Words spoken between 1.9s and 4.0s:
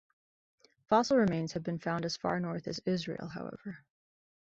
as far north as Israel, however.